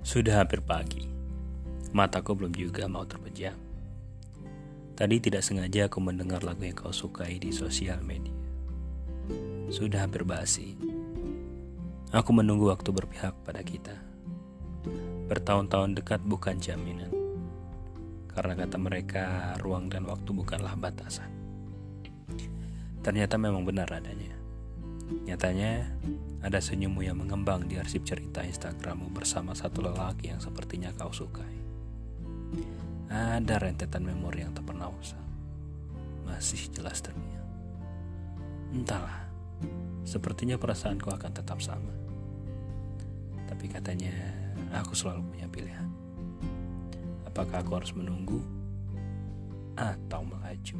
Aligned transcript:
Sudah 0.00 0.40
hampir 0.40 0.64
pagi. 0.64 1.04
Mataku 1.92 2.32
belum 2.32 2.56
juga 2.56 2.88
mau 2.88 3.04
terpejam. 3.04 3.52
Tadi 4.96 5.16
tidak 5.20 5.44
sengaja 5.44 5.92
aku 5.92 6.00
mendengar 6.00 6.40
lagu 6.40 6.64
yang 6.64 6.72
kau 6.72 6.88
sukai 6.88 7.36
di 7.36 7.52
sosial 7.52 8.00
media. 8.00 8.32
Sudah 9.68 10.08
hampir 10.08 10.24
basi. 10.24 10.72
Aku 12.16 12.32
menunggu 12.32 12.72
waktu 12.72 12.88
berpihak 12.88 13.36
pada 13.44 13.60
kita. 13.60 13.92
Bertahun-tahun 15.28 16.00
dekat 16.00 16.24
bukan 16.24 16.56
jaminan. 16.56 17.12
Karena 18.32 18.56
kata 18.56 18.80
mereka, 18.80 19.52
ruang 19.60 19.92
dan 19.92 20.08
waktu 20.08 20.32
bukanlah 20.32 20.80
batasan. 20.80 21.28
Ternyata 23.04 23.36
memang 23.36 23.68
benar 23.68 23.92
adanya. 23.92 24.39
Nyatanya, 25.10 25.90
ada 26.38 26.62
senyummu 26.62 27.02
yang 27.02 27.18
mengembang 27.18 27.66
di 27.66 27.74
arsip 27.76 28.06
cerita 28.06 28.46
Instagrammu 28.46 29.10
bersama 29.10 29.58
satu 29.58 29.82
lelaki 29.82 30.30
yang 30.30 30.38
sepertinya 30.38 30.94
kau 30.94 31.10
sukai. 31.10 31.58
Ada 33.10 33.58
rentetan 33.58 34.06
memori 34.06 34.46
yang 34.46 34.54
tak 34.54 34.70
pernah 34.70 34.86
usang. 34.86 35.26
Masih 36.22 36.70
jelas 36.70 37.02
terngiang. 37.02 37.50
Entahlah, 38.70 39.26
sepertinya 40.06 40.54
perasaanku 40.54 41.10
akan 41.10 41.32
tetap 41.34 41.58
sama. 41.58 41.90
Tapi 43.50 43.66
katanya, 43.66 44.14
aku 44.70 44.94
selalu 44.94 45.26
punya 45.26 45.50
pilihan. 45.50 45.90
Apakah 47.26 47.66
aku 47.66 47.82
harus 47.82 47.90
menunggu 47.98 48.38
atau 49.74 50.22
melaju? 50.22 50.78